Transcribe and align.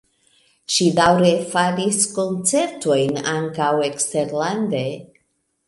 Ŝi 0.75 0.87
daŭre 0.99 1.33
faris 1.51 1.99
koncertojn 2.15 3.21
ankaŭ 3.35 3.71
eksterlande. 3.91 4.85